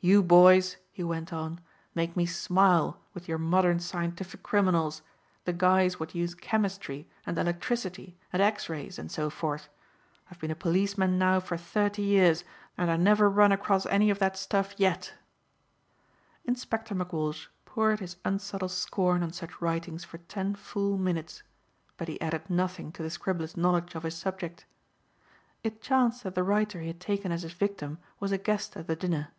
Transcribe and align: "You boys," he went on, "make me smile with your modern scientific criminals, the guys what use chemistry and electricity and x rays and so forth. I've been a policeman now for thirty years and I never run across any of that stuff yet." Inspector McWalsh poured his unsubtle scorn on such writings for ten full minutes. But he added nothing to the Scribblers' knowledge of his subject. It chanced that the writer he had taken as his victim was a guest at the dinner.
"You 0.00 0.22
boys," 0.22 0.76
he 0.92 1.02
went 1.02 1.32
on, 1.32 1.58
"make 1.92 2.16
me 2.16 2.24
smile 2.24 3.00
with 3.14 3.26
your 3.26 3.36
modern 3.36 3.80
scientific 3.80 4.44
criminals, 4.44 5.02
the 5.44 5.52
guys 5.52 5.98
what 5.98 6.14
use 6.14 6.36
chemistry 6.36 7.08
and 7.26 7.36
electricity 7.36 8.16
and 8.32 8.40
x 8.40 8.68
rays 8.68 8.96
and 9.00 9.10
so 9.10 9.28
forth. 9.28 9.68
I've 10.30 10.38
been 10.38 10.52
a 10.52 10.54
policeman 10.54 11.18
now 11.18 11.40
for 11.40 11.56
thirty 11.56 12.02
years 12.02 12.44
and 12.76 12.92
I 12.92 12.96
never 12.96 13.28
run 13.28 13.50
across 13.50 13.86
any 13.86 14.08
of 14.08 14.20
that 14.20 14.36
stuff 14.36 14.72
yet." 14.76 15.14
Inspector 16.44 16.94
McWalsh 16.94 17.48
poured 17.64 17.98
his 17.98 18.18
unsubtle 18.24 18.68
scorn 18.68 19.24
on 19.24 19.32
such 19.32 19.60
writings 19.60 20.04
for 20.04 20.18
ten 20.18 20.54
full 20.54 20.96
minutes. 20.96 21.42
But 21.96 22.06
he 22.06 22.20
added 22.20 22.48
nothing 22.48 22.92
to 22.92 23.02
the 23.02 23.10
Scribblers' 23.10 23.56
knowledge 23.56 23.96
of 23.96 24.04
his 24.04 24.16
subject. 24.16 24.64
It 25.64 25.82
chanced 25.82 26.22
that 26.22 26.36
the 26.36 26.44
writer 26.44 26.80
he 26.82 26.86
had 26.86 27.00
taken 27.00 27.32
as 27.32 27.42
his 27.42 27.52
victim 27.54 27.98
was 28.20 28.30
a 28.30 28.38
guest 28.38 28.76
at 28.76 28.86
the 28.86 28.94
dinner. 28.94 29.30